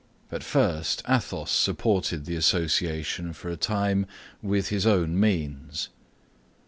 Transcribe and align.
At 0.31 0.41
first, 0.41 1.03
Athos 1.07 1.51
supported 1.51 2.25
the 2.25 2.35
association 2.35 3.33
for 3.33 3.49
a 3.51 3.55
time 3.55 4.07
with 4.41 4.69
his 4.69 4.87
own 4.87 5.19
means. 5.19 5.89